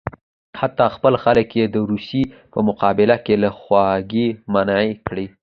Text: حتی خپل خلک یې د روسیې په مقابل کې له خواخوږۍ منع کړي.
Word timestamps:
حتی 0.59 0.85
خپل 0.95 1.13
خلک 1.23 1.49
یې 1.59 1.65
د 1.69 1.77
روسیې 1.89 2.23
په 2.53 2.59
مقابل 2.67 3.09
کې 3.25 3.35
له 3.43 3.49
خواخوږۍ 3.59 4.27
منع 4.53 4.79
کړي. 5.07 5.25